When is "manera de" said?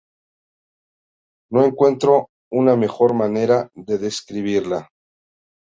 3.13-3.99